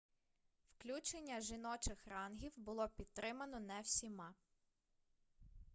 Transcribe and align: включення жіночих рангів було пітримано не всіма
включення 0.67 1.41
жіночих 1.41 2.07
рангів 2.07 2.51
було 2.57 2.87
пітримано 2.89 3.59
не 3.59 3.81
всіма 3.81 4.33